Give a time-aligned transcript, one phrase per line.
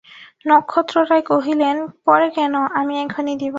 [0.47, 3.49] নক্ষত্ররায় কহিলেন, পরে কেন, আমি এখনি দিব।